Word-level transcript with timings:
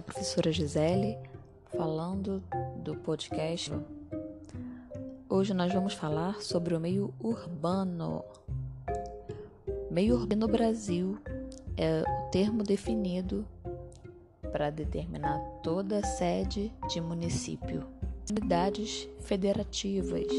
a 0.00 0.02
professora 0.02 0.50
Gisele 0.50 1.18
falando 1.76 2.42
do 2.82 2.96
podcast. 2.96 3.70
Hoje 5.28 5.52
nós 5.52 5.74
vamos 5.74 5.92
falar 5.92 6.40
sobre 6.40 6.74
o 6.74 6.80
meio 6.80 7.12
urbano. 7.20 8.24
Meio 9.90 10.14
urbano 10.14 10.46
no 10.46 10.48
Brasil 10.50 11.18
é 11.76 12.00
o 12.00 12.30
termo 12.30 12.62
definido 12.62 13.46
para 14.50 14.70
determinar 14.70 15.38
toda 15.62 15.98
a 15.98 16.02
sede 16.02 16.72
de 16.88 16.98
município. 16.98 17.86
Unidades 18.30 19.06
federativas 19.18 20.32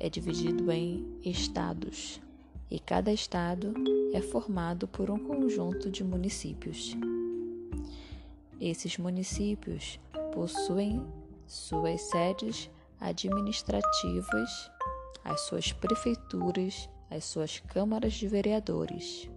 é 0.00 0.10
dividido 0.10 0.72
em 0.72 1.06
estados 1.24 2.20
e 2.68 2.80
cada 2.80 3.12
estado 3.12 3.72
é 4.12 4.20
formado 4.20 4.88
por 4.88 5.12
um 5.12 5.18
conjunto 5.18 5.88
de 5.88 6.02
municípios. 6.02 6.96
Esses 8.60 8.98
municípios 8.98 10.00
possuem 10.34 11.06
suas 11.46 12.00
sedes 12.02 12.68
administrativas, 12.98 14.70
as 15.24 15.40
suas 15.42 15.72
prefeituras, 15.72 16.90
as 17.08 17.24
suas 17.24 17.60
câmaras 17.60 18.14
de 18.14 18.26
vereadores. 18.26 19.30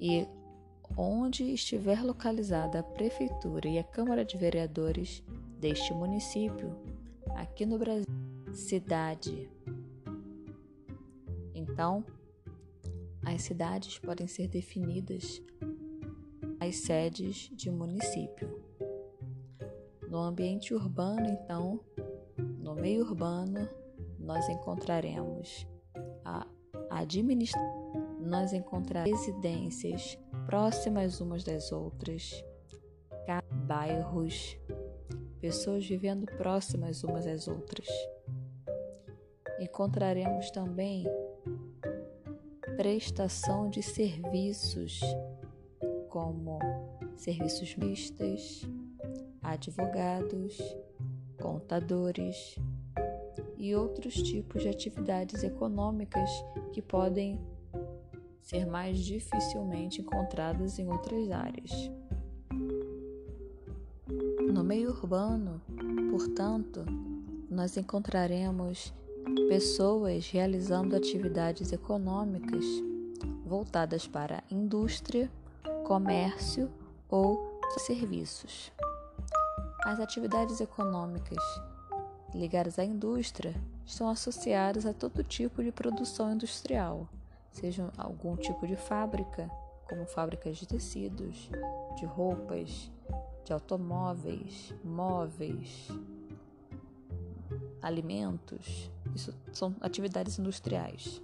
E 0.00 0.26
onde 0.96 1.44
estiver 1.52 2.02
localizada 2.02 2.80
a 2.80 2.82
prefeitura 2.82 3.68
e 3.68 3.78
a 3.78 3.84
câmara 3.84 4.24
de 4.24 4.36
vereadores 4.36 5.22
deste 5.60 5.94
município, 5.94 6.76
aqui 7.34 7.64
no 7.64 7.78
Brasil, 7.78 8.04
cidade. 8.52 9.48
Então, 11.54 12.04
as 13.24 13.42
cidades 13.42 13.98
podem 13.98 14.26
ser 14.26 14.48
definidas 14.48 15.42
as 16.60 16.76
sedes 16.76 17.50
de 17.52 17.70
município. 17.70 18.62
No 20.08 20.18
ambiente 20.18 20.74
urbano, 20.74 21.26
então, 21.28 21.80
no 22.58 22.74
meio 22.74 23.02
urbano, 23.02 23.68
nós 24.18 24.48
encontraremos 24.48 25.66
a 26.24 26.46
administração, 26.90 28.16
nós 28.20 28.52
encontraremos 28.52 29.20
residências 29.20 30.18
próximas 30.46 31.20
umas 31.20 31.44
das 31.44 31.72
outras, 31.72 32.44
bairros, 33.66 34.56
pessoas 35.40 35.86
vivendo 35.86 36.26
próximas 36.26 37.02
umas 37.02 37.24
das 37.24 37.48
outras. 37.48 37.88
Encontraremos 39.58 40.50
também 40.50 41.04
prestação 42.76 43.68
de 43.70 43.82
serviços, 43.82 45.00
como 46.16 46.58
serviços 47.14 47.76
mistos, 47.76 48.66
advogados, 49.42 50.56
contadores 51.38 52.58
e 53.58 53.74
outros 53.74 54.14
tipos 54.14 54.62
de 54.62 54.70
atividades 54.70 55.42
econômicas 55.44 56.30
que 56.72 56.80
podem 56.80 57.38
ser 58.40 58.64
mais 58.64 58.96
dificilmente 58.96 60.00
encontradas 60.00 60.78
em 60.78 60.88
outras 60.88 61.30
áreas. 61.30 61.70
No 64.50 64.64
meio 64.64 64.88
urbano, 64.88 65.60
portanto, 66.10 66.82
nós 67.50 67.76
encontraremos 67.76 68.90
pessoas 69.50 70.30
realizando 70.30 70.96
atividades 70.96 71.74
econômicas 71.74 72.64
voltadas 73.44 74.08
para 74.08 74.42
indústria, 74.50 75.30
comércio 75.86 76.68
ou 77.08 77.60
serviços. 77.78 78.72
As 79.84 80.00
atividades 80.00 80.60
econômicas 80.60 81.38
ligadas 82.34 82.76
à 82.80 82.84
indústria 82.84 83.54
estão 83.84 84.08
associadas 84.08 84.84
a 84.84 84.92
todo 84.92 85.22
tipo 85.22 85.62
de 85.62 85.70
produção 85.70 86.32
industrial, 86.32 87.08
seja 87.52 87.88
algum 87.96 88.36
tipo 88.36 88.66
de 88.66 88.74
fábrica, 88.74 89.48
como 89.88 90.04
fábricas 90.06 90.56
de 90.56 90.66
tecidos, 90.66 91.48
de 91.96 92.04
roupas, 92.04 92.90
de 93.44 93.52
automóveis, 93.52 94.74
móveis, 94.82 95.88
alimentos, 97.80 98.90
isso 99.14 99.32
são 99.52 99.76
atividades 99.80 100.36
industriais. 100.36 101.22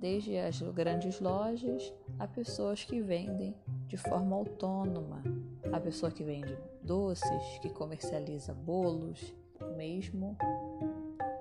Desde 0.00 0.36
as 0.38 0.60
grandes 0.60 1.20
lojas 1.20 1.92
a 2.20 2.28
pessoas 2.28 2.84
que 2.84 3.00
vendem 3.00 3.56
de 3.86 3.96
forma 3.96 4.36
autônoma, 4.36 5.22
a 5.72 5.80
pessoa 5.80 6.12
que 6.12 6.22
vende 6.22 6.54
doces, 6.82 7.58
que 7.62 7.70
comercializa 7.70 8.52
bolos, 8.52 9.34
mesmo 9.74 10.36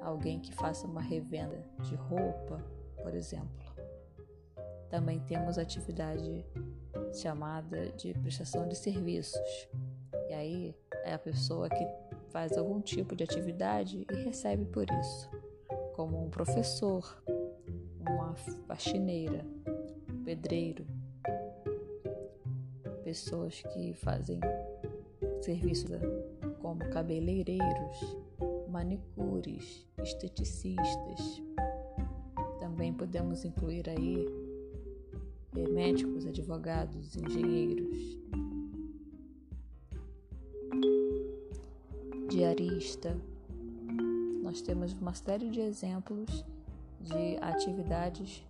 alguém 0.02 0.40
que 0.40 0.56
faça 0.56 0.88
uma 0.88 1.02
revenda 1.02 1.62
de 1.82 1.96
roupa, 1.96 2.64
por 3.04 3.14
exemplo. 3.14 3.50
Também 4.90 5.20
temos 5.20 5.58
atividade 5.58 6.46
chamada 7.14 7.92
de 7.92 8.14
prestação 8.14 8.66
de 8.66 8.76
serviços. 8.78 9.68
E 10.30 10.34
aí 10.34 10.76
é 11.04 11.14
a 11.14 11.20
pessoa 11.20 11.68
que 11.68 11.86
faz 12.30 12.58
algum 12.58 12.80
tipo 12.80 13.18
de 13.18 13.26
atividade 13.26 14.08
e 14.10 14.16
recebe 14.16 14.64
por 14.64 14.86
isso, 15.02 15.30
como 15.94 16.24
um 16.24 16.30
professor, 16.30 17.22
uma 18.00 18.34
faxineira, 18.66 19.46
pedreiro, 20.24 20.86
pessoas 23.04 23.62
que 23.74 23.94
fazem 23.94 24.40
serviços 25.42 25.90
como 26.62 26.88
cabeleireiros, 26.90 28.18
manicures, 28.70 29.86
esteticistas. 30.04 31.42
Também 32.60 32.94
podemos 32.94 33.44
incluir 33.46 33.90
aí 33.90 34.28
eh, 35.56 35.68
médicos, 35.70 36.26
advogados, 36.26 37.16
engenheiros, 37.16 38.20
diarista. 42.30 43.18
Nós 44.44 44.62
temos 44.62 44.94
uma 44.94 45.14
série 45.14 45.50
de 45.50 45.62
exemplos 45.62 46.46
de 47.02 47.38
atividades 47.42 48.44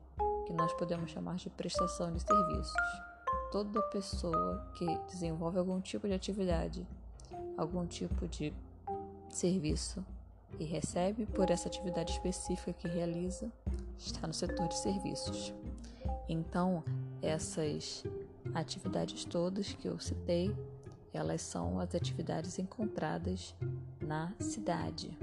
que 0.49 0.53
nós 0.53 0.73
podemos 0.73 1.11
chamar 1.11 1.35
de 1.35 1.47
prestação 1.51 2.11
de 2.11 2.21
serviços. 2.21 2.73
Toda 3.51 3.79
pessoa 3.83 4.65
que 4.73 4.85
desenvolve 5.11 5.59
algum 5.59 5.79
tipo 5.79 6.07
de 6.07 6.13
atividade, 6.15 6.87
algum 7.55 7.85
tipo 7.85 8.27
de 8.27 8.51
serviço 9.29 10.03
e 10.57 10.63
recebe 10.63 11.27
por 11.27 11.51
essa 11.51 11.67
atividade 11.67 12.13
específica 12.13 12.73
que 12.73 12.87
realiza, 12.87 13.51
está 13.95 14.25
no 14.25 14.33
setor 14.33 14.67
de 14.67 14.79
serviços. 14.79 15.53
Então, 16.27 16.83
essas 17.21 18.03
atividades 18.55 19.25
todas 19.25 19.71
que 19.73 19.87
eu 19.87 19.99
citei 19.99 20.55
elas 21.13 21.41
são 21.41 21.79
as 21.79 21.93
atividades 21.95 22.59
encontradas 22.59 23.55
na 23.99 24.31
cidade. 24.39 25.17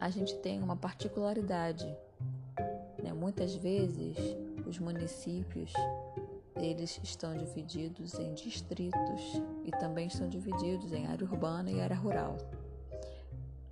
A 0.00 0.10
gente 0.10 0.34
tem 0.38 0.62
uma 0.62 0.76
particularidade, 0.76 1.86
né? 3.02 3.12
muitas 3.12 3.54
vezes 3.54 4.16
os 4.66 4.78
municípios 4.78 5.72
eles 6.56 7.00
estão 7.02 7.36
divididos 7.36 8.14
em 8.18 8.34
distritos 8.34 9.42
e 9.64 9.70
também 9.70 10.06
estão 10.06 10.28
divididos 10.28 10.92
em 10.92 11.06
área 11.06 11.24
urbana 11.24 11.70
e 11.70 11.80
área 11.80 11.96
rural. 11.96 12.36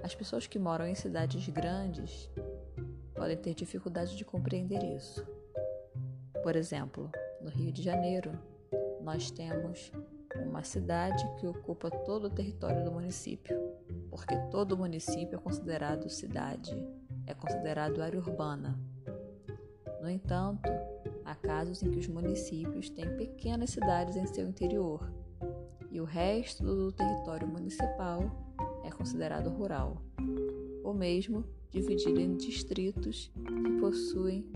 As 0.03 0.15
pessoas 0.15 0.47
que 0.47 0.59
moram 0.59 0.87
em 0.87 0.95
cidades 0.95 1.49
grandes 1.49 2.31
podem 3.15 3.37
ter 3.37 3.55
dificuldade 3.55 4.17
de 4.17 4.25
compreender 4.25 4.83
isso. 4.97 5.27
Por 6.43 6.55
exemplo, 6.55 7.11
no 7.41 7.51
Rio 7.51 7.73
de 7.73 7.83
Janeiro, 7.83 8.33
nós 9.03 9.31
temos 9.31 9.93
uma 10.47 10.63
cidade 10.63 11.29
que 11.37 11.47
ocupa 11.47 11.91
todo 11.91 12.27
o 12.27 12.31
território 12.31 12.85
do 12.85 12.93
município, 12.93 13.59
porque 14.09 14.37
todo 14.51 14.79
município 14.79 15.37
é 15.37 15.43
considerado 15.43 16.09
cidade, 16.09 16.77
é 17.27 17.35
considerado 17.35 18.01
área 18.01 18.19
urbana. 18.19 18.79
No 20.09 20.15
entanto, 20.15 20.71
há 21.23 21.35
casos 21.35 21.83
em 21.83 21.91
que 21.91 21.99
os 21.99 22.09
municípios 22.09 22.89
têm 22.89 23.15
pequenas 23.19 23.69
cidades 23.69 24.17
em 24.17 24.27
seu 24.27 24.49
interior 24.49 25.07
e 25.91 26.01
o 26.01 26.05
resto 26.05 26.65
do 26.65 26.91
território 26.91 27.47
municipal 27.47 28.23
é 28.83 28.91
considerado 28.91 29.51
rural, 29.51 30.03
ou 30.83 30.95
mesmo 30.95 31.45
dividido 31.71 32.19
em 32.19 32.39
distritos 32.39 33.31
que 33.35 33.81
possuem 33.81 34.51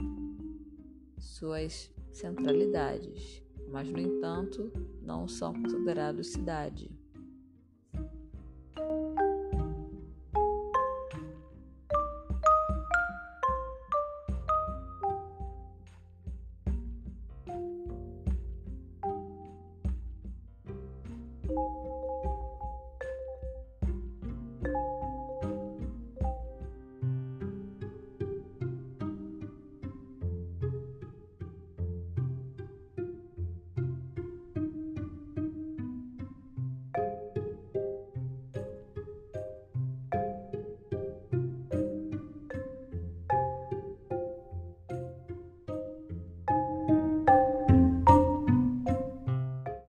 suas 1.18 1.92
centralidades 2.10 3.42
mas 3.70 3.86
no 3.90 3.98
entanto 3.98 4.72
não 5.02 5.28
são 5.28 5.52
considerados 5.52 6.28
cidade. 6.28 6.90